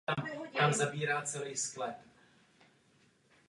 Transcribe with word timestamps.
Bohužel 0.19 0.43
je 0.43 0.51
tato 0.75 0.91
regulace 0.91 1.39
nedostatečná. 1.39 2.01